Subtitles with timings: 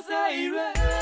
[0.00, 1.01] 海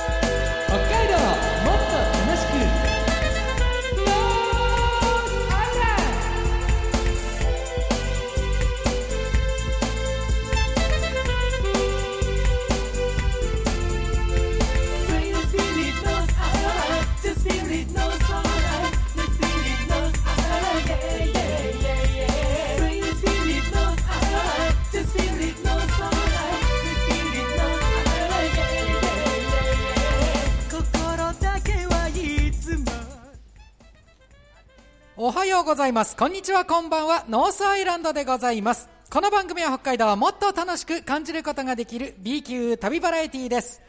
[35.22, 36.16] おはようございます。
[36.16, 36.64] こんにちは。
[36.64, 37.26] こんばんは。
[37.28, 38.88] ノースアイランドでございます。
[39.10, 43.82] この番組は北海道をもっと楽しく感じることができる B 級旅バラエティーです。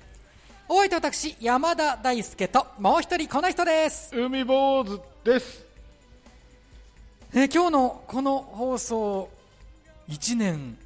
[0.67, 5.65] お相手は私山田大輔ともう一人この人です、海坊主です。
[7.33, 9.29] えー今日のこの放送
[10.09, 10.77] 1年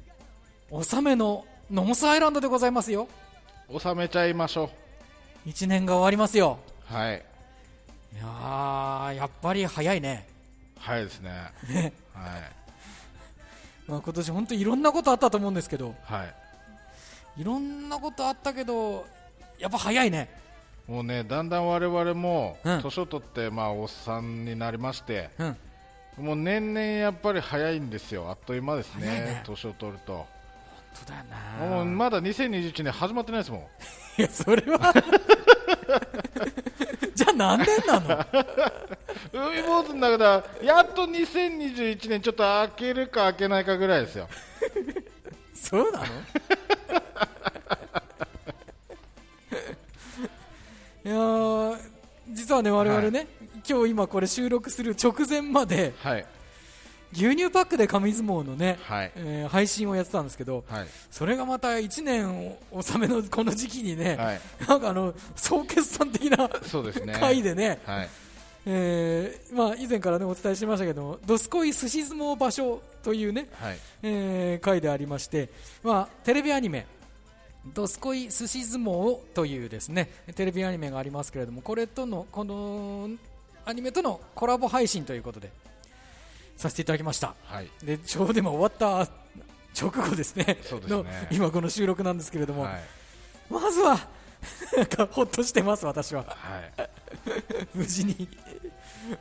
[0.70, 3.08] 納めのノースアイランドでございますよ。
[3.76, 4.70] 納めちゃいましょ
[5.44, 6.60] 1年が終わりますよ。
[6.88, 6.94] う。
[6.94, 7.16] はい。
[8.14, 10.35] いやーやっぱり早いね
[10.78, 11.30] はいですね。
[11.68, 12.66] ね、はい。
[13.86, 16.34] まあ、今年本当いろんなことあったと思うんですけどはい。
[17.40, 19.06] いろんなことあったけど
[19.58, 20.28] やっぱ早いね
[20.88, 25.56] もうね、だんだん我々もうん年を取って、まあ、おっさんになりまして、うん
[26.18, 28.30] もう年々やっぱり早いんですよ。
[28.30, 29.42] あっという間ですねね。
[29.44, 30.24] 年を取ると。
[30.94, 31.24] そうだよ
[31.60, 33.60] なもうまだ2021年始まってないですもん。
[34.18, 34.94] いやそれは
[37.16, 38.26] じゃあ何年なの？
[39.32, 44.28] 海坊主の中では、やっと2021年ちょっと開けるか開けないかぐらいですよ。
[45.54, 46.04] そうなの？
[51.04, 51.78] いやー
[52.30, 53.28] 実はね我々ね、
[53.66, 56.26] 今日今これ収録する直前まではい。
[57.12, 60.86] 牛乳パックで紙相撲のね、はいえー配信をやってたんですけど、はい。
[61.10, 67.14] それがまた1年納めのこの時期にね、はいなんかあの総決算的なそうですね。
[67.18, 68.08] 回でね、はい。
[68.68, 73.78] えーまあ、以前から、ね、お伝えしましたけども、どすこい寿司相撲場所というね、はい。
[74.02, 75.48] えー回でありまして、
[75.84, 76.86] まあ、テレビアニメ、
[77.74, 83.08] どすこい寿司相撲というですねテレビアニメがありますけれども、これとの、この
[83.64, 85.50] アニメとのコラボ配信ということで、
[86.56, 87.34] させていただきました。
[87.44, 87.68] はい。
[87.84, 89.10] でちょうど今終わった
[89.78, 92.82] 直後ですねそうですねの今この収録なんですけれども、はい。
[93.50, 93.98] まずは
[94.76, 96.90] なんかほっとしてます私ははい。
[97.74, 98.28] 無事に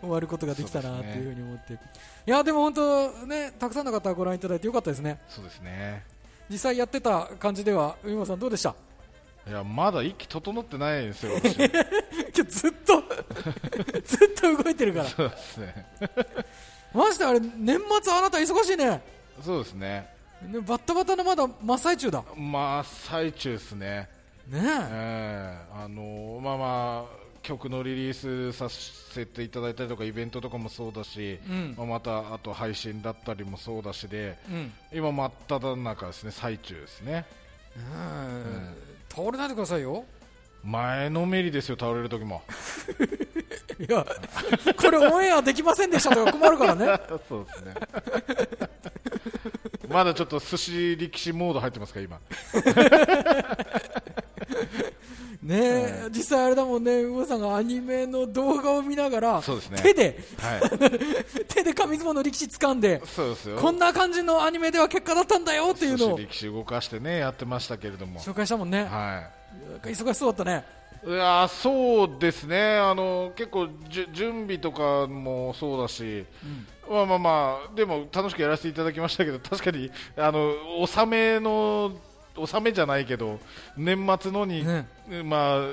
[0.01, 1.77] 終わることができたなというふうに思って、い
[2.25, 6.03] やでも本当ねたくさんの方ご覧いただいてよかったですねそうですね。
[6.49, 8.75] 実際やってた感じでは海馬さんどうでした？
[9.47, 11.55] いや、まだ息整ってないんですよ、 私。
[11.55, 11.67] 今
[12.33, 13.03] 日ずっと
[14.03, 15.87] ずっと動いてるからそうですね。
[16.95, 19.01] ましてあれ年末あなた忙しいね。
[19.43, 20.09] そうですね。
[20.41, 22.23] ねバッタバタのまだ真っ最中だ。
[22.35, 24.09] まあ、最中ですね。
[24.47, 24.59] ねえ。
[24.59, 25.83] ええ。
[25.83, 31.75] あのまあまあ、曲のリリースさせていただいたりとか、イベントとかもそうだし、うん。
[31.77, 34.73] まあ、また、あと配信だったりもそうだしで、うん。
[34.93, 37.25] 今、真っ只中ですね、最中ですね。
[37.77, 40.03] うん倒れないでくださいよ
[40.65, 42.41] 前のめりですよ、倒れる時も。
[43.77, 44.05] いや
[44.77, 46.85] これオンエアできませんでしたとか困るからね
[47.27, 47.73] そうですね。
[49.89, 52.19] まだちょっと寿司力士モード入ってますか、今。
[55.43, 60.61] ねえ、実際あれだもんね、うおさんがアニメの動画を見ながら、そうですね手で、はい。
[61.45, 63.57] 手で紙相撲の力士掴んで、そうですよ。
[63.57, 68.19] こんな感じのアニメでは結果だったんだよっていうのを寿司力士動かしてね、やってましたけれども。
[68.21, 68.85] 紹介したもんね。
[68.85, 69.29] は
[69.81, 70.63] 忙しそうだったね。
[71.05, 71.09] い。
[71.09, 72.77] いやーそうですね。
[72.77, 76.25] あの結構じゅ準備とかもそうだし、
[76.89, 81.91] まあまあまあでも楽しくやらせていただきましたけど、確かにあの納めの
[82.37, 83.39] 納めじゃないけど
[83.77, 84.87] 年末のに、ね
[85.23, 85.65] まあ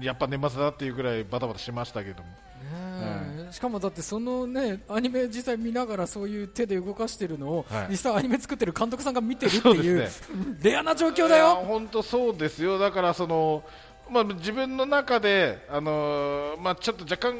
[0.00, 2.28] やっぱ年末だっていうぐらいバタバタしましたけども。
[3.50, 7.86] しかもだってそのねアニメ実際見ながらそういう手で動かしてるのを、はい。
[7.90, 10.22] 実際アニメ作ってる監督さんが見てるっていうです
[10.62, 11.56] レアな状況だよ。
[11.66, 13.62] 本当そうですよ、だからその、
[14.10, 17.36] まあ、自分の中で、あのーまあ、ちょっと若干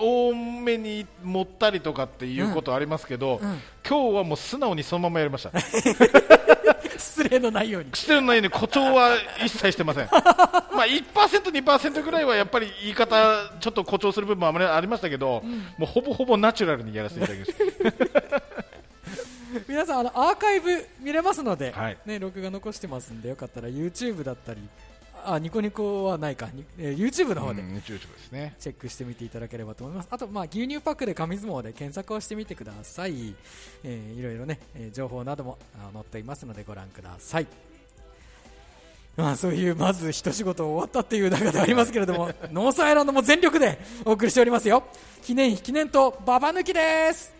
[0.00, 3.60] 多めに持ったりとかっていうことありますけど、うん。
[3.88, 5.50] 今日はもう素直にそのままやりました。
[6.98, 7.90] 失礼のないように。
[7.94, 10.08] してるのに誇張は一切してません。
[10.12, 11.04] まあ1%、
[11.50, 15.42] 2%ぐらいはやっぱり言い方、ちょっと誇張する部分もあまりありましたけど、
[15.78, 17.52] もうほぼほぼナチュラルにやらせていただき
[17.82, 18.42] ました。
[19.66, 24.60] 皆さんあのアーカイブ見れますので、はいね、録画残してますんでよかったら YouTube だったり
[25.34, 27.74] あニコニコはないか、にえー YouTube の方でうん。
[28.58, 30.08] チェックしてみていただければと思います。
[30.10, 33.34] あと、まあ、牛乳パックで紙相撲で検索をしてみてください。
[33.84, 37.46] えーいろいろね、えー情報などもあ載っていますのでご覧ください。
[39.16, 44.84] まあ、そういうまず一仕事終わったっていう中でありますけれども ノースアイランドも全力でお送りしておりますよ
[45.24, 47.34] 記念碑記念とババ抜きです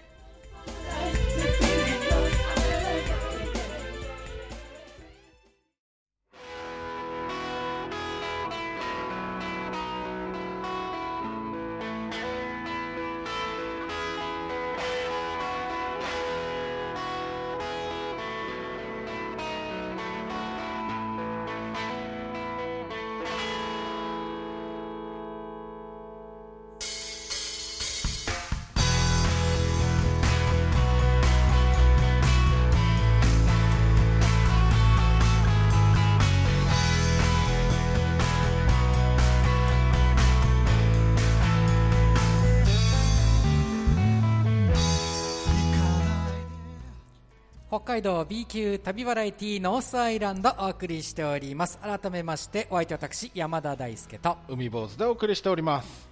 [47.88, 51.78] 海道 B 級旅バラエティノースアイランドお送りしております。
[51.78, 54.36] 改めましてお相手私山田大輔と。
[54.46, 56.06] 海坊主でお送りしております。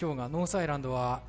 [0.00, 1.20] 今日がノースアイランドは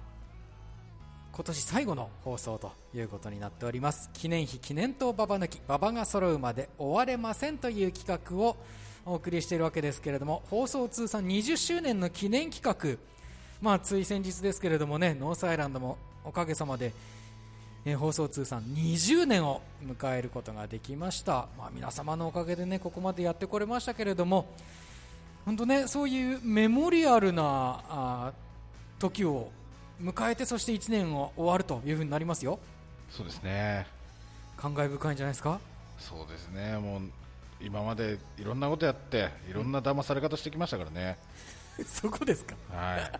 [1.31, 4.09] 今年最後の放送ということになっております。
[4.13, 8.57] 記念碑記念塔ババ抜きババが揃うまで終われませんという企画を
[9.05, 12.97] お送りしているわけですけれども放送通算20周年の記念企画。
[13.61, 16.94] まあつい先日ですけれどもねノースアイランドもおかげさまで
[17.89, 24.45] えー放送通算20年を迎えることができました、まあ、皆様のおかげでねここまでやってこれましたけれども
[25.45, 29.51] 本当ねそういうメモリアルなあー時を
[30.03, 32.59] 迎えてそして1年を終わるというふうになりますよ。
[33.09, 33.87] そうですね。
[34.57, 35.59] 感慨深いんじゃないですか？
[35.97, 36.77] そうですね。
[36.77, 37.01] もう
[37.61, 41.17] 今までいろんなことやっていろんな騙され方してきましたからね、
[41.87, 42.55] そこですか？
[42.75, 43.11] はい。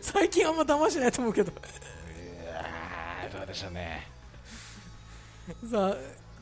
[0.00, 1.52] 最近あんま騙してないと思うけど
[3.28, 4.06] どうでしょうね。
[5.70, 5.96] さあ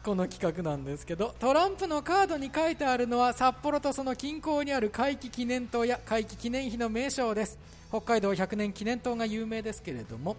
[0.05, 7.59] この企画なんですけどトランプのカードに書いてあるのは札幌とその近郊にある回帰記念塔や回帰記念碑の名称です。
[7.89, 10.37] 北海道100年記念塔が有名ですけれども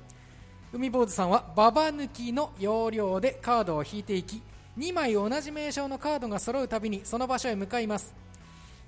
[0.73, 4.41] 海坊主さんはババ抜きの要領でカードを引いていき
[4.77, 8.13] 2枚同じ名称のカードが揃うたびにその場所へ向かいます。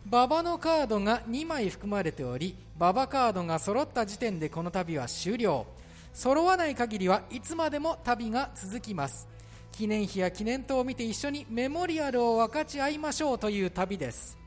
[0.07, 5.65] ババのカードが2枚含まれておりババカードが揃った時点でこの旅は終了。
[6.15, 9.27] 揃わない限りはいつまでも旅が続きます。
[9.73, 14.37] 記念碑や記念塔を見て一緒にメモリアルを分かち合いましょうという旅です。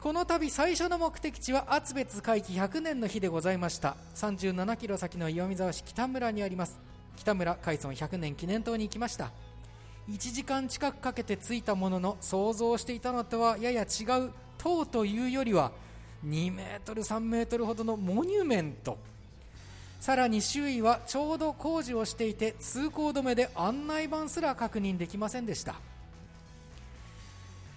[0.00, 3.96] この旅最初の目的地は厚別回帰100年の日でございました。
[4.14, 6.80] 37キロ先の岩見沢市北村にあります。
[7.16, 9.32] 北村海村100年記念塔に行きました。
[10.08, 15.72] 1時間近くかけて着いたものの想像していたのとはやや違う塔というよりは
[16.24, 18.96] 2メートル3メートルほどのモニュメント。
[20.02, 25.76] さらに周囲はちょうど工事をしていて通行止めで案内板すら確認できませんでした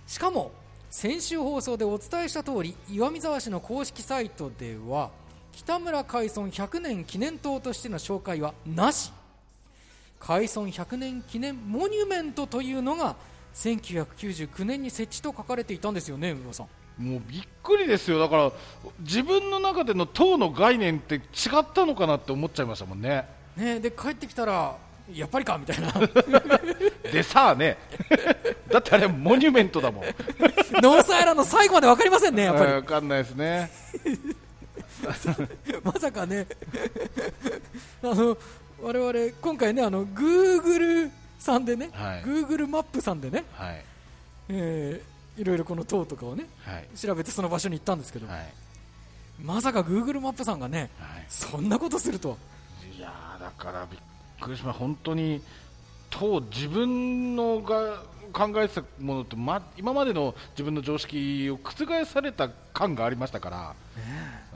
[0.08, 0.52] しかも
[0.90, 5.12] 先週放送でお伝えした通り岩見沢市の公式サイトでは
[5.52, 9.14] 北村海村100年記念塔としての紹介はなし
[10.20, 13.16] 海村100年記念モニュメントというのが
[13.54, 16.68] 1999年に設置と書かれていたんですよね、海野さん。
[17.00, 18.20] もうびっくりですよ。
[18.20, 18.52] だから
[19.00, 21.20] 自分の中での党の概念って違
[21.60, 23.28] ったのかなって思っちゃいましたもんね。
[23.58, 24.76] ね、で帰ってきたら
[25.14, 25.92] やっぱりかみたいな。
[27.12, 27.78] でさあね。
[28.70, 30.04] だってあれモニュメントだもん。
[30.82, 32.72] ノースアイランド最後まで分かりませんね、やっぱり。
[32.72, 33.72] 分かんないですね。
[35.84, 36.48] まさかね、
[38.02, 38.38] あの
[38.82, 42.24] 我々今回ね、あの Google さんでね、はい。
[42.24, 43.86] Google マップさんでね、はい。
[44.50, 46.98] えーいろいろこの塔とかをねはい。
[46.98, 48.54] 調べてその場所に行ったんですけど、はい。
[49.42, 51.26] まさか Google マップさんがね、はい。
[51.28, 52.38] そんなことするとは。
[52.98, 54.00] いやーだからびっ
[54.40, 54.80] くりしました。
[54.80, 55.42] 本当に
[56.10, 63.76] と自分のが考えてたものと、ま、今までの自分の常識を覆された感がありましたから、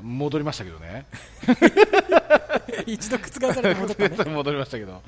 [0.02, 1.06] 戻りましたけどね。
[2.86, 4.32] 一度覆されて戻ったね。
[4.36, 5.02] 戻りましたけど。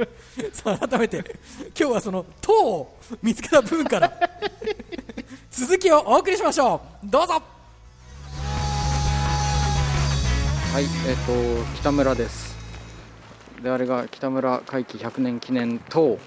[0.52, 1.18] さあ改めて
[1.78, 4.12] 今日はその塔を見つけた部分から
[5.50, 7.06] 続きをお送りしましょう。
[7.06, 7.34] どうぞ。
[10.72, 12.56] はい、えっ、と北村です。
[13.62, 16.18] であれが北村会期100年記念塔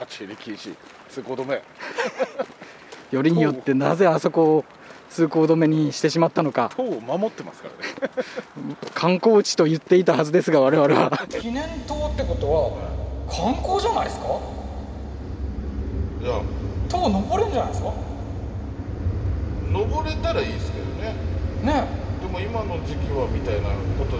[0.00, 0.74] 立ち入り禁止。
[1.08, 1.62] 通行止め。
[3.12, 4.64] よりによってなぜあそこを
[5.10, 6.70] 通行止めにしてしまったのか。
[6.76, 8.74] 塔を守ってますからね。
[8.94, 11.26] 観光地と言っていたはずですが我々は。
[11.28, 12.70] 記念塔ってことは
[13.30, 14.24] 観光じゃないですか？
[16.22, 16.40] いや
[16.92, 17.92] 塔登れんじゃないですか？
[19.72, 21.14] 登れたらいいですけどね。
[21.64, 21.84] ね。
[22.20, 23.68] でも今の時期はみたいな
[23.98, 24.18] こと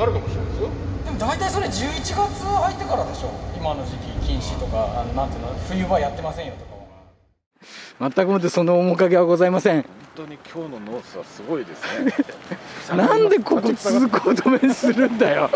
[0.00, 0.68] あるかもしれないですよ。
[1.04, 2.14] でも大体それ11月
[2.46, 3.30] 入ってからでしょ。
[3.58, 5.52] 今の時期禁止とかあのなんていうの？
[5.68, 8.10] 冬場やってませんよとかは。
[8.14, 9.82] 全くもってその面影はございません。
[9.82, 12.14] 本当に今日のノースはすごいですね。
[12.96, 15.50] なんでここ通行止めにするんだよ。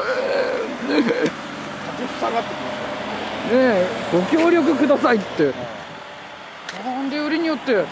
[0.89, 1.15] 立ち
[2.21, 2.77] 塞がってきま
[3.53, 5.53] ねえご協力くださいって
[6.85, 7.85] なんでよりによって。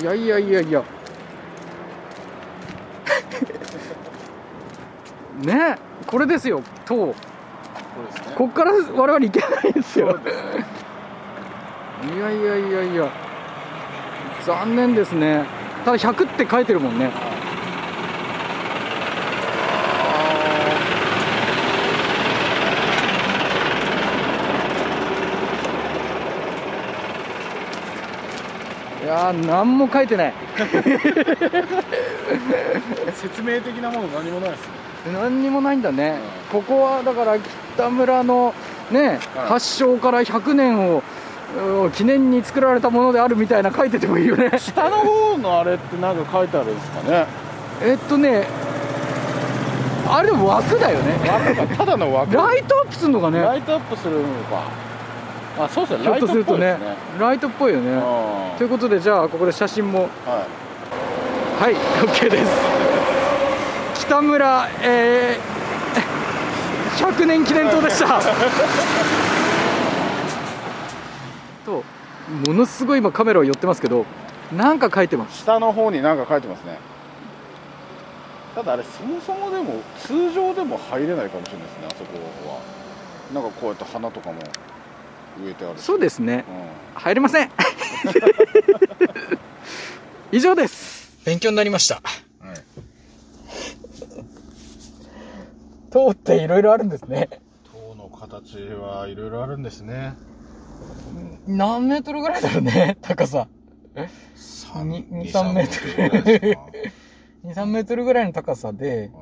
[0.00, 0.82] いやいやいやいや。
[5.42, 7.14] ねえこれですよ塔そう
[8.06, 8.34] ですね。
[8.36, 10.18] こっから我々行けないですよ。
[12.04, 13.08] いやいやいやいや。
[14.44, 15.44] 残念ですね。
[15.84, 17.31] ただ100って書いてるもんね
[29.22, 30.34] いやー何も書いてない。
[33.14, 34.60] 説明的なもの何もないです
[35.06, 35.12] ね。
[35.12, 36.18] 何にもないんだね、
[36.50, 37.38] ここはだから
[37.74, 38.54] 北村の
[38.90, 39.18] ね、はい。
[39.48, 41.02] 発祥から100年を
[41.56, 44.50] うん記念に作られたものであるみたいな書いててもいいよね。
[44.58, 47.26] 下の方のあれってなんか書いてあるんですかね。
[47.82, 48.46] えっとね
[50.08, 51.14] あれでも枠だよね。
[51.28, 52.34] 枠がただの枠。
[52.34, 53.40] ライトアップするのかね。
[53.40, 54.81] ライトアップするのか
[55.58, 56.04] あそうですね。
[56.04, 56.78] ひょっとするとね
[57.18, 57.90] ライトっぽいですね。
[57.92, 58.54] ライトっぽいよね。
[58.54, 60.08] あということでじゃあここで写真も。
[60.26, 60.30] ー
[61.60, 62.52] はいはい OK です。
[64.06, 68.20] 北村えー、100年記念塔でした。
[71.64, 71.84] と
[72.46, 74.04] ものすごい今カメラを寄ってますけど
[74.56, 75.38] なんか書いてます。
[75.38, 76.78] 下の方に何か書いてますね。
[78.54, 82.18] ただあれそもそもでも通常でも入れないかもしれないですねあそこ
[82.50, 82.58] は。
[83.32, 84.34] なんかこうやって花とかも
[85.40, 85.78] 植えてある。
[85.78, 86.44] しそうですね。
[86.94, 87.00] うん。
[87.00, 87.50] 入れません。
[90.32, 91.18] 以上です。
[91.24, 91.96] 勉強になりました。
[91.96, 92.02] はい。
[95.90, 97.28] 塔っていろいろあるんですね。
[97.72, 100.14] 塔の形はいろいろあるんですね。
[101.46, 103.46] 何メートルぐらいだろうね高さ。
[103.94, 106.10] 3に2 3メートル。
[106.10, 106.62] ぐらいですか？
[107.62, 109.10] 23メートルぐらいの高さで。
[109.12, 109.20] は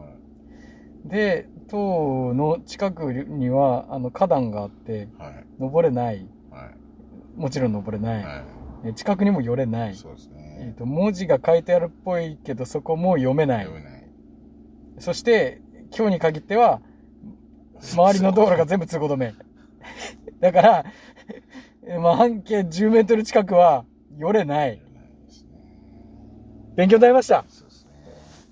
[1.07, 1.09] い。
[1.09, 5.47] で塔の近くにはあの花壇があってはい。
[5.61, 6.27] 登れない。
[6.51, 7.41] はい。
[7.41, 8.45] もちろん登れない、は
[8.85, 9.93] え近くにも寄れない。
[9.93, 13.65] い、そうですえー、ねと文字が書いてあるっぽいけどそこも読めない。
[13.65, 14.05] 読めない。
[14.99, 15.63] そして
[15.97, 16.81] 今日に限っては
[17.81, 19.35] 周りの道路が全部通行止め。
[20.41, 20.85] だから、
[21.87, 23.85] えまあ、半径10メートル近くは
[24.19, 24.83] 寄れない。
[26.75, 27.43] 勉強になりました。
[27.43, 27.49] ね。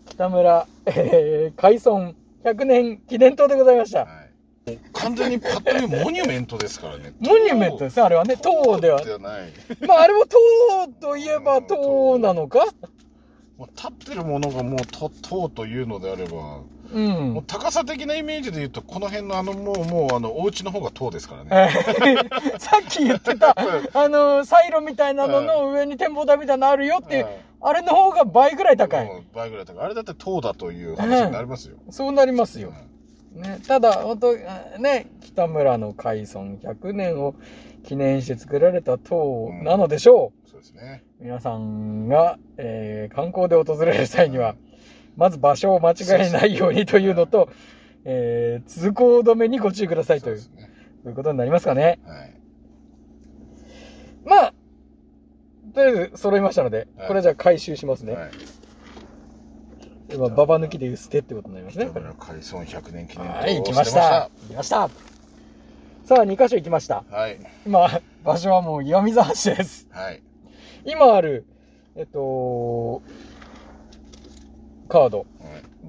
[0.07, 2.15] 北村、えー、海村
[2.51, 4.01] 100年記念塔でございました。
[4.01, 4.79] はい。
[4.93, 7.15] 完全にパッと見モニュメントですからね。
[7.21, 8.37] モニュメントですねあれはね。
[8.37, 8.79] 塔。
[8.81, 9.03] では。
[9.03, 9.53] ではない。
[9.87, 10.37] まああれも塔
[11.01, 12.67] といえば塔なのか？
[13.57, 16.33] もう立ってるものがもうと塔というのであればう。
[16.33, 17.01] もう
[17.41, 21.71] ん高さ的なイメージで言うとこの辺のあのもうもうあのお家の方が塔ですからね。
[22.59, 23.57] さっき言ってた、
[23.95, 27.27] あの、サイロみたいなのの上に展望台みたいなのあるよって
[27.61, 29.11] あれの方が倍ぐらい高い。
[29.35, 29.85] 倍ぐらい高い。
[29.85, 32.73] あれだって塔だという話になりますよ、そうなりますよ。
[33.35, 33.39] う。
[33.39, 33.43] ん。
[33.43, 34.29] ね、ただ、本当
[34.75, 37.35] あね、北村の海村100年を
[37.85, 40.49] 記念して作られた塔なのでしょう。
[40.51, 41.05] そうですね。
[41.21, 44.55] 皆さんが、えー観光で訪れる際には、
[45.17, 47.49] まず場所を間違えないようにというのと、
[48.05, 50.71] えー通行止めにご注意くださいという、そうですね。
[51.03, 51.99] そういうことになりますかね。
[52.07, 52.35] はい。
[54.25, 54.55] まあ、
[55.79, 58.15] とりあえず揃いましたので、はいこれじゃあ回収しますね。
[58.15, 58.31] はい
[60.11, 61.87] 今、ババ抜きで捨てってことになりますね。
[61.91, 64.31] 北村海村100年記念はい、行きました。
[64.43, 64.89] 行きました。
[66.05, 67.05] さあ、2箇所行きました。
[67.11, 67.89] はい今、
[68.25, 69.87] 場所はもう岩見沢市です。
[69.91, 70.23] はい
[70.85, 71.47] 今ある、
[71.95, 73.03] えっと、
[74.89, 75.19] カード。
[75.19, 75.27] はい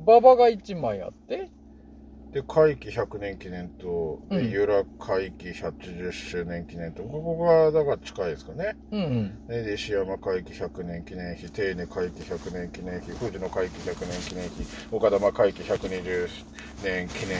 [0.05, 1.49] 馬場が1枚あって、
[2.33, 4.51] で会期100年記念塔でうん。
[4.51, 8.75] 由良会期110周年記念塔ここがだから近いですかね。
[8.91, 9.47] うんうん。
[9.47, 16.29] ねで石山会期100年記念碑手稲会期100年記念碑富士の会期100年記念碑岡玉会期120
[16.83, 17.37] 年記念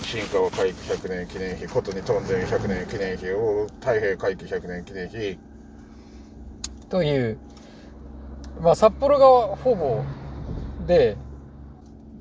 [0.00, 5.38] 碑新川会期100年記念碑琴に屯田100年記念碑大太平会期100年記念碑。
[6.92, 7.38] という、
[8.60, 10.04] まあ、札幌がほぼ
[10.86, 11.16] で、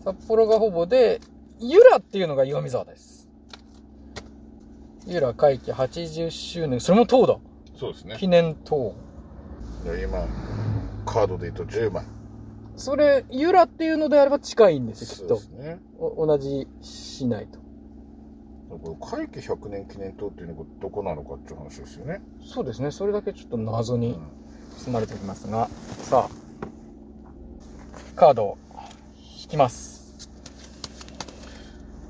[0.03, 1.19] 札幌がほぼで、
[1.61, 3.29] 由良っていうのが岩見沢です。
[5.05, 7.37] 由良会期80周年、それも塔だ。
[7.79, 8.95] そうですね記念塔。
[9.85, 10.27] で今
[11.05, 12.03] カードで言うと10枚
[12.75, 15.63] それ、由良っていうのであれば近いんですよ、きっとそうです。
[15.63, 17.59] ねお同じ市内と。
[18.69, 24.41] これ会期100年記念塔っていうのがどこなのかっていう話ですよね、そうですね、それだけちょっと謎にうん
[24.85, 25.69] 包まれておりますが、
[26.03, 28.57] さあ、カードを
[29.41, 30.00] 引きます。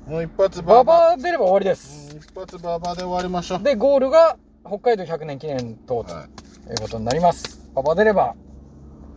[0.06, 2.10] もう一発ババババ出れば終わりです。
[2.14, 3.62] うん一発ババで終わりましょう。
[3.62, 6.26] で、ゴールが北海道100年記念塔とは
[6.68, 6.70] い。
[6.70, 7.68] いうことになります。
[7.74, 8.34] ババ出れば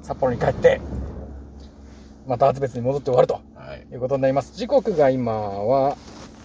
[0.01, 0.81] 札幌に帰って、
[2.27, 3.41] また初別に戻って終わると。
[3.55, 3.87] はい。
[3.91, 4.55] いうことになります。
[4.55, 5.97] 時刻が今は、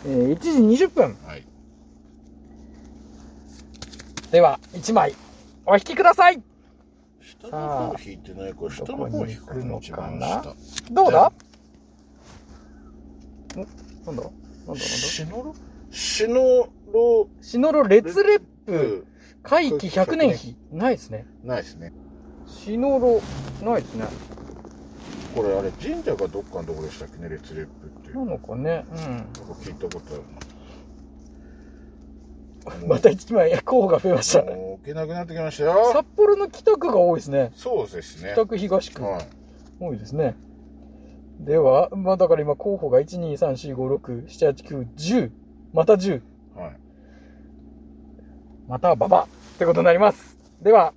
[0.07, 1.17] えー1時20分。
[1.27, 1.45] はい。
[4.31, 5.15] では、1枚
[5.67, 6.43] お引きください。
[7.23, 7.59] 下の
[7.93, 8.65] 方引いてないか。
[8.65, 10.55] ら下の方引くの一番下。
[10.91, 11.33] どうだ？
[13.57, 13.67] お
[14.07, 14.23] なんだ？
[14.23, 14.33] なんだ？
[14.67, 14.81] なんだ？
[14.81, 15.55] シノロ？
[15.91, 17.29] シノロ？
[17.41, 19.07] シノロ列レッププ
[19.43, 21.27] 回帰100年碑ないですね。
[21.43, 21.93] ないですね
[22.47, 23.21] シノロ
[23.63, 24.07] ないですね。
[25.35, 27.29] これあれ神社かどっかのとこでしたっけね？
[27.29, 28.85] 列レップってなのかね？
[28.91, 28.97] うん。
[28.97, 29.31] なんか
[29.63, 30.15] 聞いたこと
[32.67, 34.43] あるな また1枚候補が増えました。
[34.43, 37.53] もう置けなくなってきましたよ札幌の北区が多いですね。
[37.55, 39.03] そうですね北区東区。
[39.03, 39.29] はい
[39.81, 40.37] 多いですね。
[41.51, 45.31] では、まあだから今候補が1、2、3、4、5、6、7、8、9、10。
[45.73, 46.23] また10。
[46.55, 46.77] はい。
[48.69, 49.23] またはババ。
[49.25, 50.39] ってことになります。
[50.63, 50.95] では、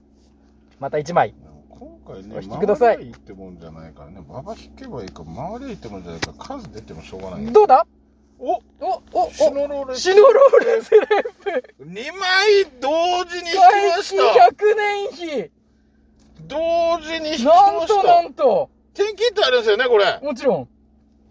[0.80, 1.34] また1枚。
[1.72, 2.98] 今回ねお引きください。
[2.98, 4.24] 回りゃいいってもんじゃないからね。
[4.30, 7.88] ババ引けばいいか回りゃいいってもんじゃないから数出てもしょうがないどうだ？
[8.38, 8.62] おお、
[9.12, 11.08] お、お、シノロレシノローレスレッ
[11.78, 13.58] プ2枚同時に引き
[13.98, 14.22] ました。
[14.52, 15.52] 100年碑
[16.42, 20.68] 同時に引きまなんとしたなんと天気ってあるんですよねこれもちろん、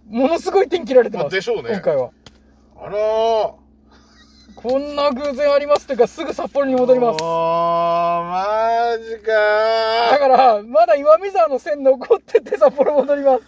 [0.09, 1.35] ものすごい点切られてまます。
[1.35, 2.11] あでしょうね今回は。
[2.77, 3.53] あらー
[4.55, 7.23] こんな偶然ありますというか、すぐ札幌に戻ります。
[7.23, 9.33] おーマジか
[10.11, 13.45] だから、まだ岩見沢の線残ってて札幌戻ります。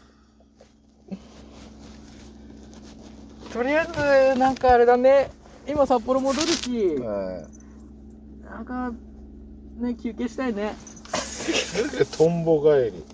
[3.53, 5.31] とりあえず、なんかあれだね。
[5.69, 7.47] 今札幌戻るし、ーはい
[8.45, 8.93] なんか、
[9.79, 10.75] ね、休憩したいね。
[12.17, 13.05] トンボ帰り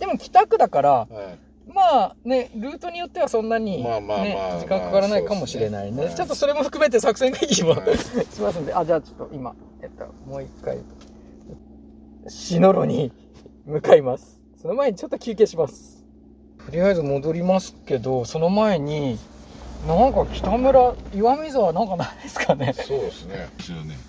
[0.00, 6.12] でも北区だから、はいまあね、ルートによってはそんなに、ねまあまあまあ時間かからないかもしれないね。
[6.16, 8.74] ちょっとそれも含めて作戦会議も、はいしますんで。
[8.74, 10.78] あ、じゃあちょっと今、えっと、もう一回、
[12.28, 13.12] シノロに
[13.66, 14.40] 向かいます。
[14.60, 16.04] その前にちょっと休憩します。
[16.66, 19.18] とりあえず戻りますけど、その前に、
[19.86, 22.72] なんか北村、岩見沢なんかないですかね。
[22.72, 23.48] そうですね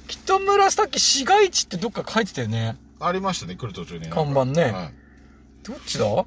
[0.07, 2.75] 北村さっき市街地ってどっか書いてたよね。
[2.99, 5.00] ありましたね来る途中に看板ねはい
[5.63, 6.25] どっちだ？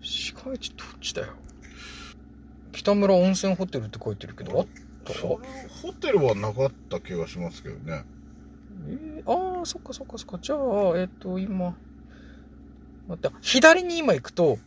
[0.00, 1.34] 市街地どっちだよ？
[2.72, 4.66] 北村温泉ホテルって書いてるけど、あっ
[5.04, 5.12] た？
[5.14, 5.28] それ
[5.82, 8.04] ホテルはなかった気がしますけどね
[8.88, 10.38] えー、ああ、そっかそっかそっか。
[10.40, 10.58] じゃあ、
[10.98, 11.76] えっ、と、今、
[13.08, 14.58] 待って、左に今行くと、はい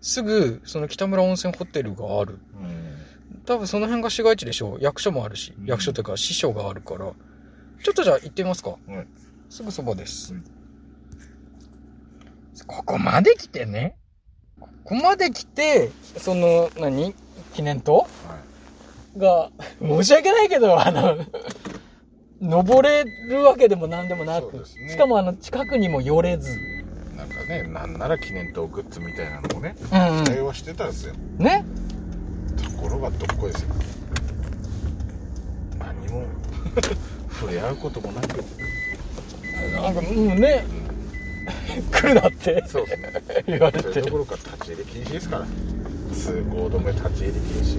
[0.00, 2.38] すぐ、その北村温泉ホテルがある。
[2.60, 2.78] うん
[3.44, 4.74] 多分その辺が市街地でしょ？
[4.74, 4.78] う。
[4.80, 7.12] 役所もあるし、うん役所というか師匠があるから。
[7.82, 8.70] ちょっとじゃあ行ってみますか。
[8.70, 9.06] はい
[9.50, 10.34] すぐそばです。
[10.34, 10.44] うん
[12.68, 13.96] ここまで来てね。
[14.60, 17.14] ここまで来て、その、何？
[17.54, 18.02] 記念塔？
[18.02, 18.06] は
[19.16, 19.18] い。
[19.18, 19.50] が、
[19.82, 21.16] 申し訳ないけど、あの、
[22.40, 24.62] 登れるわけでも何でもなく、ね。
[24.88, 26.56] しかもあの、近くにも寄れず。
[27.16, 31.14] なんかねなんなら記念塔グッズみたいなのもねうん期待はしてたんですよ。
[31.40, 31.44] うん。
[31.44, 31.64] ね？
[32.62, 33.74] ところがどっこいですよ
[35.80, 36.24] 何も
[37.28, 38.44] 触れ合うこともなく。
[39.72, 40.64] なんか、もうね、
[41.90, 42.64] 来るなって。
[42.66, 42.86] そう。
[42.86, 43.88] ですね言われて。
[43.88, 44.10] それど。
[44.12, 45.46] ころか立ち入り禁止ですから。
[46.14, 47.78] 通行止め立ち入り禁止。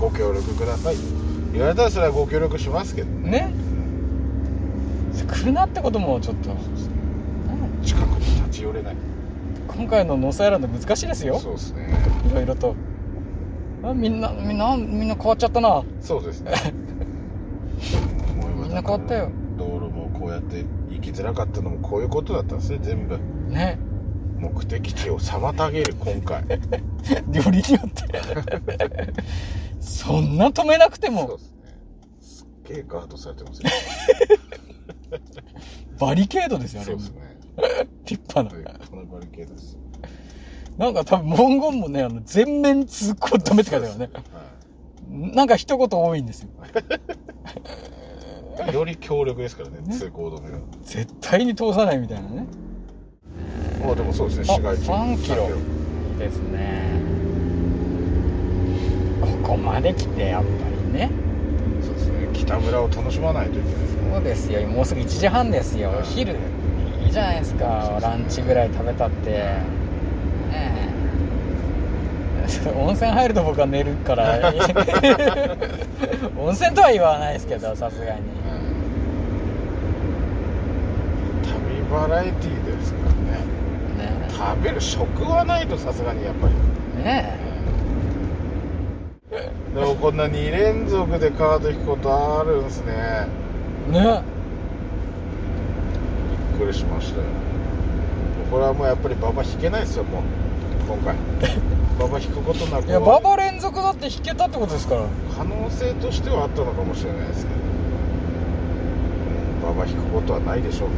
[0.00, 0.96] ご協力ください。
[1.52, 3.08] 言われたらそれはご協力しますけど。
[3.08, 3.30] ね。
[3.30, 3.52] ね
[5.26, 6.56] 来るなってこともちょっと、うん
[7.82, 8.96] 近くに立ち寄れない。
[9.66, 11.38] 今回のノースアイランド難しいですよ。
[11.38, 11.88] そうですね。
[12.30, 12.76] いろいろと。
[13.82, 15.82] あみんな、みんな、みんな変わっちゃったな。
[16.00, 16.52] そうですね。
[18.62, 19.30] みんな変わったよ。
[19.58, 20.01] 道路も
[20.34, 23.18] やって行きづらかったのもこういうことだったんですね全部
[23.48, 23.78] ね。
[24.38, 26.58] 目的地を妨げる今回 よ
[27.50, 29.12] りによって。
[29.80, 31.56] そんな止めなくても、そうですね
[32.20, 33.70] すっげえガードされてますよ
[35.98, 37.16] バリケードですよ、あれそうですね
[38.06, 38.78] 立派な。
[38.90, 39.78] このバリケードです
[40.78, 44.10] なんか多分文言もね、あの、全面通行止めって書いてあるからね。
[44.32, 46.48] はなんか一言多いんですよ。
[48.70, 50.58] いより強力ですからね通行止めが。
[50.82, 52.46] 絶対に通さないみたいなね。
[53.84, 54.88] まあでもそうですねあ市街地。
[54.88, 55.48] 3キロ。
[56.18, 57.00] ですね。
[59.20, 60.48] ここまで来て、やっぱ
[60.88, 61.10] りね。
[61.80, 63.74] そうですね北村を楽しまないといけない。
[63.74, 64.66] ですねそうですよ。
[64.68, 65.90] もうすぐ1時半ですよ。
[65.98, 66.34] お昼
[67.04, 67.98] いいじゃないですか。
[68.02, 69.30] ランチぐらい食べたって。
[69.30, 69.64] ね
[70.50, 70.92] え。
[72.76, 74.52] 温泉入ると僕は寝るから。
[76.38, 78.20] 温泉とは言わないですけどさすがに
[81.42, 83.20] 旅バラエティーですからね。
[83.98, 84.26] ね。
[84.30, 86.54] 食べる食はないとさすがにやっぱり。
[87.04, 87.38] ね。
[89.74, 93.26] でもこんな2連続でカード引くことあるんすね。
[93.88, 94.22] えね。
[96.50, 97.26] びっくりしましたよ。
[98.50, 100.22] これはもうやっぱり馬場引けないですよもう。
[100.88, 101.14] 今回。
[102.00, 102.88] 馬場引くことなく。
[102.88, 105.02] いや馬場連続だって引けたってことですから。
[105.36, 107.60] 可能性としてはあったのかもしれないですけど。
[109.72, 110.88] 馬場引くことはないでしょう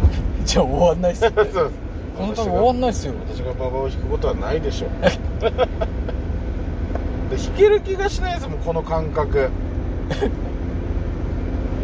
[0.44, 1.30] じゃあ終わんないっすよ。
[1.52, 1.70] そう。
[2.18, 3.14] 本当に終わんないっすよ。
[3.28, 4.86] 私が馬場を引くことはないでしょ。
[4.86, 4.90] う
[7.30, 9.50] で引ける気がしないですもんこの感覚。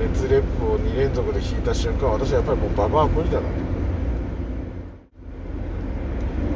[0.01, 3.42] 列レップを2連続で引いた瞬間私はやっぱりもう馬場は無理だな。
[3.42, 3.46] と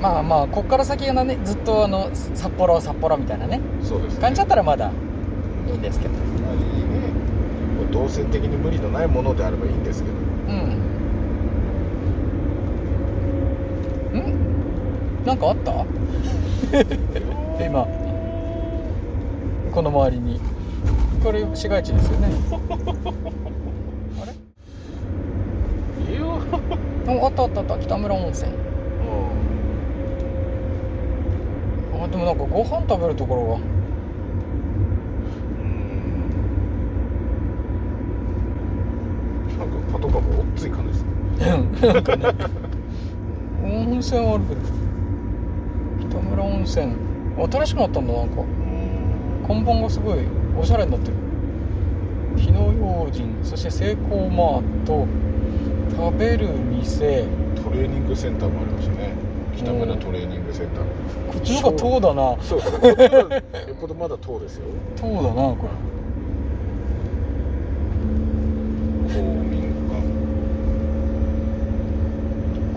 [0.01, 3.61] まあまあこっから先がねずっとあの札幌は札幌みたいなね。
[3.83, 4.91] そうです感じだったらまだ
[5.69, 6.15] いいんですけど。
[6.15, 6.67] まあいいね。
[7.93, 10.19] 動線的に無理のないものであればいいんですけどう
[14.17, 14.21] ん？
[14.21, 15.85] んなんかあった？
[17.65, 17.87] 今。
[19.73, 20.41] この周りに。
[21.23, 22.29] これ市街地ですよね。
[24.23, 26.13] あれ？
[26.13, 26.39] いいよ
[27.09, 27.79] ああったあったあった。
[27.79, 28.51] 北村温泉。
[32.05, 33.59] あでもなんかご飯食べるところ
[39.59, 41.11] なんかパトカーもおっつい感じですね。
[41.83, 42.33] がなんかね
[43.87, 44.45] 温泉はある
[46.11, 46.93] 北村温泉。
[47.37, 48.43] 新しくなったんだなんか。
[49.47, 50.19] 看板がすごい
[50.59, 51.15] おしゃれになってる。
[52.37, 53.39] 火の用心。
[53.45, 55.07] そしてセイコーマート。
[55.97, 57.25] 食べる店。
[57.63, 59.13] トレーニングセンターもありましたね。
[59.57, 60.85] 北村トレーニングセンター。
[61.33, 62.37] こっちの方が塔だな。
[62.43, 62.59] そう。
[62.61, 63.37] ですね
[63.69, 64.67] よっぽどまだ塔ですよ。
[64.97, 65.57] 塔だなこ
[69.07, 70.03] 公民館。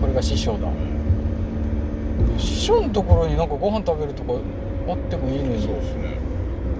[0.00, 0.68] これが師匠だ
[2.38, 4.32] 師匠のところになんかご飯食べるとか
[4.88, 5.62] あってもいいのに。
[5.62, 6.18] そうですね。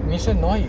[0.07, 0.69] 店ないよ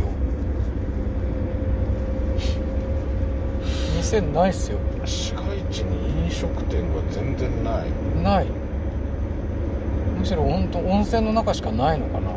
[3.97, 4.77] 店ないっすよ。
[5.05, 7.91] 市街地に飲食店が全然ない。
[8.23, 8.47] ない。
[10.19, 12.29] むしろ本当温泉の中しかないのかな。
[12.29, 12.35] うん。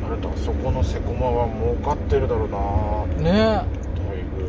[0.00, 2.58] となるとあそこのセコマは儲かってるだろうな。
[3.30, 3.32] ね。
[3.32, 3.66] だい
[4.36, 4.48] ぶ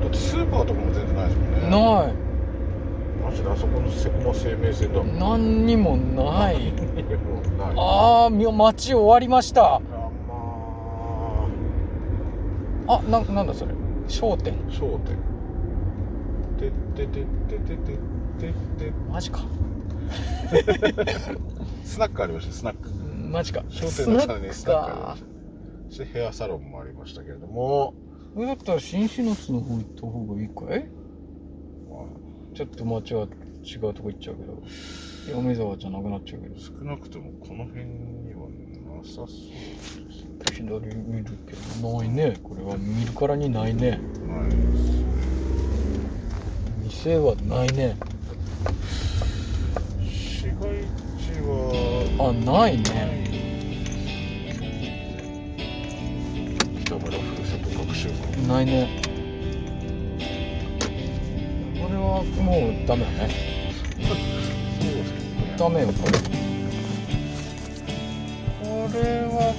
[0.00, 1.58] だってスーパーとかも全然ないですもんね。
[1.62, 2.27] えない
[3.28, 5.02] マジであそこのセコマ生命線だ。
[5.02, 6.72] もん何にもない。
[7.76, 9.74] ああ街終わりました。
[9.74, 9.80] あ
[12.86, 13.74] まあななんだそれ。
[14.06, 14.54] 商店。
[14.66, 15.18] あ商店。
[16.58, 17.86] てっててっててて
[18.38, 18.52] て
[18.86, 18.92] て。
[19.10, 19.40] マジか。
[21.84, 22.88] スナックありましたスナック。
[23.30, 23.62] マジか。
[23.68, 25.26] 商店の中にスナックありまかした。
[25.90, 27.92] そしてヘアサロンもありましたけれども、
[28.34, 30.88] これだったら新篠津の方行った方がいいかい？
[30.88, 30.97] まあ
[32.58, 33.28] ちょっと街は
[33.62, 34.60] 違うとこ行っちゃうけど。
[35.32, 36.58] 米沢じゃなくなっちゃうけど。
[36.58, 38.48] 少なくともこの辺には
[38.98, 42.36] なさそうです左見るけどないね。
[42.42, 43.90] これは見るからにないね。
[43.90, 44.00] ない
[46.82, 47.96] 店はないね。
[50.02, 50.58] 市街
[51.16, 52.82] 地はあないね。
[56.84, 58.48] 北村ふるさと学習館。
[58.48, 59.07] ないね
[62.18, 63.28] はもうダメだね。
[64.00, 64.22] そうで
[65.04, 65.12] す。
[65.12, 66.18] ねダメよこれ
[68.60, 69.54] これは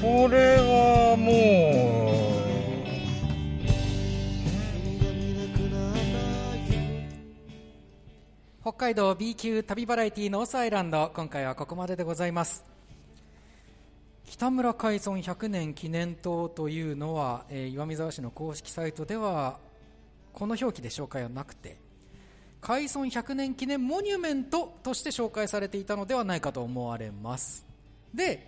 [0.00, 1.30] これはも
[8.62, 11.10] 北海道 B 級旅バラエティノースアイランド。
[11.14, 12.64] 今回はここまででございます
[14.30, 19.58] 北村海村100年記念塔というのは、えー岩見沢市の公式サイトでは
[20.32, 21.78] この表記で紹介はなくて
[22.60, 27.66] 海村100年記念モニュメントとして紹介されていたのではないかと思われます。
[28.14, 28.46] で、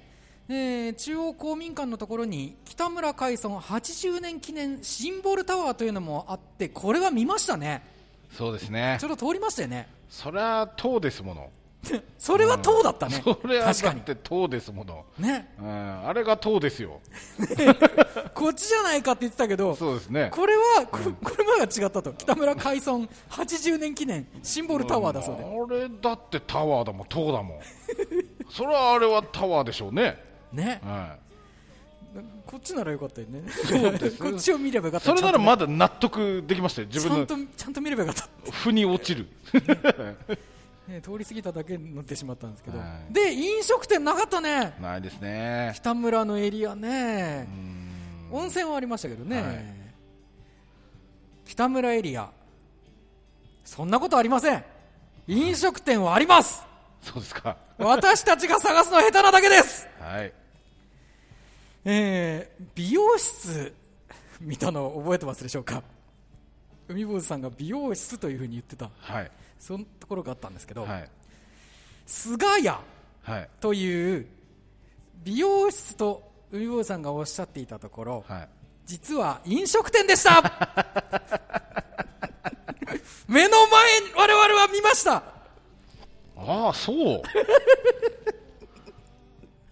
[0.48, 7.82] えー中央公民館のところに北村海村80年記念シンボルタワーというのもあってこれは見ましたね。
[8.30, 8.98] そうですね。
[9.00, 9.88] ちょっと通りましたよね。
[10.08, 11.50] そりゃ塔ですもの
[12.18, 14.02] それは塔だったね、それは確かに。
[14.04, 15.52] だって塔ですもの、ね。
[15.58, 17.00] うん、あれが塔ですよ。
[18.34, 20.30] こっちじゃないかって言ってたけどそうですね。
[20.32, 22.12] これはここれまでは違ったと。
[22.12, 22.92] 北村海村
[23.30, 25.44] 80年記念シンボルタワーだそうで。
[25.44, 27.06] あれだってタワーだもん。
[27.08, 27.58] 塔だもん。
[28.50, 30.80] それはあれはタワーでしょうね、ね。
[30.84, 31.16] は
[32.46, 33.42] こっちならよかったよね。
[34.20, 35.10] こっちを見ればよかっい、た。
[35.10, 36.88] それならまだだ納得できましたよ。
[36.88, 39.26] 自分のちゃんとちゃんと見ればよかった負に落ちる
[40.88, 43.12] ね、通り過ぎただけに乗ってしまったんですけど、はい。
[43.12, 44.74] で飲食店なかったね。
[44.80, 45.72] ないですね。
[45.76, 47.46] 北村のエリアね。
[48.32, 49.64] 温泉はありましたけどね、はい。
[51.46, 52.30] 北村エリア。
[53.64, 54.64] そんなことありません。
[55.28, 56.64] 飲食店はあります。
[57.00, 57.56] そうですか。
[57.78, 59.88] 私たちが探すのは下手なだけです。
[60.00, 60.32] はい。
[61.84, 63.74] えー、美容室
[64.40, 65.82] 見たの覚えてますでしょうか？
[66.88, 68.90] 海坊主さんが美容室というふうに言ってた。
[68.98, 69.30] はい。
[69.58, 69.78] そ
[70.12, 71.09] ころがあったんですけど、はい。
[72.07, 72.79] 菅谷は
[73.38, 73.48] い。
[73.61, 74.27] という
[75.25, 78.48] 美容室と海坊主さんがおっしゃっていたところ、はい。
[78.85, 80.42] 実は飲食店でした
[83.27, 85.22] 目の前に我々は見ました
[86.37, 87.22] ああ、そう。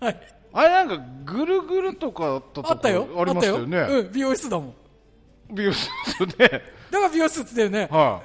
[0.00, 0.20] はい
[0.52, 3.78] あれなんかぐるぐるとかあったとこあったよありましたよね。
[3.78, 4.74] あったようん、美容室だもん
[5.52, 5.88] 美容室
[6.38, 6.48] ね。
[6.90, 8.22] だから美容室って言ってるね、は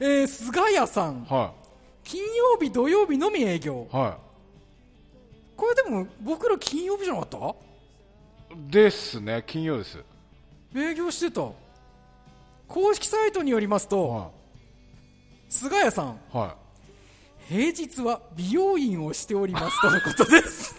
[0.00, 1.32] えー、菅谷さんい。
[1.32, 1.52] は
[2.02, 3.96] 金曜日土曜日のみ営業い。
[3.96, 4.18] は
[5.56, 8.54] これでも僕ら金曜日じゃなかった？
[8.54, 8.70] い。
[8.70, 9.42] ですね。
[9.46, 9.98] 金曜です。
[10.76, 11.48] 営業してた
[12.66, 14.30] 公式サイトによりますと、は
[15.48, 16.36] 菅谷さんい。
[16.36, 16.56] は
[17.48, 20.73] 平日は美容院をしておりますとのことです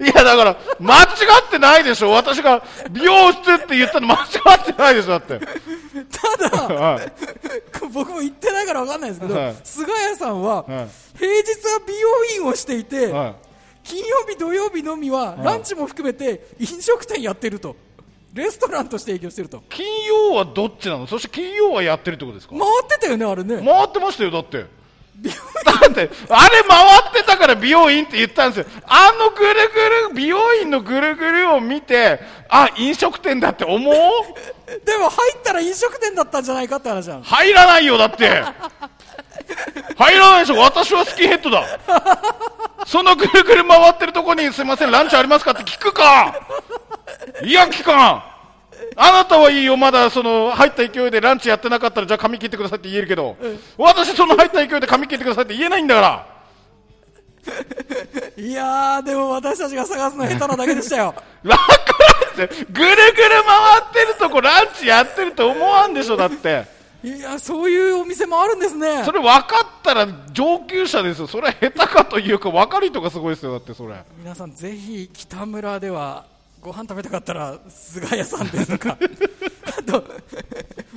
[0.00, 0.04] い。
[0.04, 1.06] いや、だから、間違
[1.46, 2.10] ってないでしょ。
[2.10, 4.18] 私が美容室って言ったの間違
[4.60, 5.08] ってないでしょ。
[5.10, 5.38] だって。
[5.38, 7.12] ただはい。
[7.92, 13.34] 僕も言ってないから分かんないですけど、はい菅谷さんは、はい平日は美容院をしていて、はい。
[13.84, 17.76] 金曜日土曜日のみはランチも含めて飲食店やってると
[18.32, 21.06] レストランとして営業してると金曜はどっちなの？
[21.06, 22.56] そして金曜はやってるってことですか？
[22.56, 24.64] 回ってたよねあれね回ってましたよ、だって。
[25.22, 28.82] だって、あれ回ってたから美容院って言ったんですよ。
[28.86, 29.70] あのぐる
[30.08, 33.94] ぐる、美容院のぐるぐるを見て、あ、飲食店だって思う？
[34.84, 38.42] でも入ったら飲食店だったんじゃないかって話じゃん入らないよ、だって。
[39.96, 41.64] 入らないでしょ、私はスキンヘッドだ。
[42.86, 46.34] そのぐるぐる回ってるとこに、すいません、ランチありますかって聞くか
[47.42, 48.33] いや、聞かん。
[48.96, 53.36] あなたはいいよ、まだその入った勢いでランチやってなかったら、じゃあ髪切ってくださいって言えるけど、
[53.78, 56.26] 私、その入った勢いで髪切ってくださいって言えないんだから。
[58.36, 61.62] いやーでも私たちが探すの下手なだけでしたよ わか
[62.38, 62.96] らんって、ぐるぐる
[63.44, 66.66] 回ってるとこランチやってると思わんでしょ、だって。
[67.04, 71.26] いやそういうお店もあるんですねそれ分かったら上級者ですよ。
[71.26, 73.94] それは下手かというか分かる人がすごいですよ、だってそれ。
[74.16, 76.24] 皆さんぜひ北村では
[76.64, 78.96] ご飯食べたかったら菅谷さんですとか？
[79.78, 80.04] あと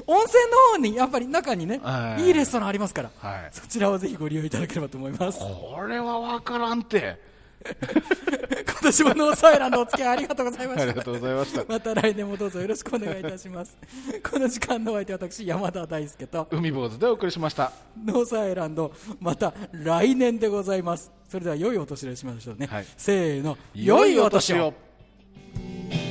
[0.07, 2.23] 温泉の方にやっぱり中にねはい。
[2.27, 3.49] いいレストランありますからはい。
[3.51, 5.39] そちらをぜひご利用いただければと思います。
[5.39, 7.37] これは分からんて。
[7.67, 10.83] 今年もノースアイランドお付き合いありがとうございました。
[10.83, 11.65] ありがとうございました。
[11.67, 13.77] また来年もどうぞよろしくお願いいたします。
[14.31, 17.71] この時間のお相手は私山田大輔と海坊主でお送りしました。
[18.05, 21.11] ノースアイランドまた来年でございます。
[21.27, 22.85] それでは良いお年をしましょうね、はい。
[22.95, 24.73] せーの良いお年を
[25.57, 26.06] Yeah.